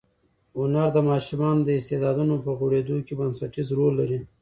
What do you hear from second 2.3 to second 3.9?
په غوړېدو کې بنسټیز